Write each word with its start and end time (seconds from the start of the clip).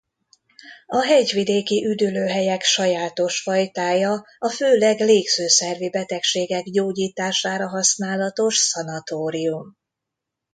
A 0.87 1.03
hegyvidéki 1.05 1.85
üdülőhelyek 1.85 2.61
sajátos 2.63 3.41
fajtája 3.41 4.25
a 4.39 4.49
főleg 4.49 4.99
légzőszervi 4.99 5.89
betegségek 5.89 6.63
gyógyítására 6.63 7.67
használatos 7.67 8.55
szanatórium. 8.57 9.77